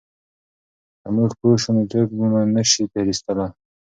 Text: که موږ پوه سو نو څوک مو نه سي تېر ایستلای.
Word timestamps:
که 1.01 1.07
موږ 1.15 1.31
پوه 1.39 1.55
سو 1.63 1.69
نو 1.75 1.83
څوک 1.91 2.07
مو 2.17 2.25
نه 2.53 2.61
سي 2.71 2.83
تېر 2.91 3.05
ایستلای. 3.09 3.49